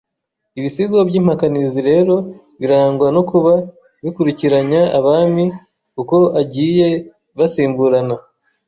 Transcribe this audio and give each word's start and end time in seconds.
Ibisigo 0.59 0.97
by’impakanizi 1.09 1.79
rero 1.89 2.15
birangwa 2.59 3.07
no 3.15 3.21
kuba 3.29 3.53
bikurikiranya 4.03 4.81
abami 4.97 5.45
uko 6.01 6.17
agiye 6.41 6.89
basimburana 7.37 8.15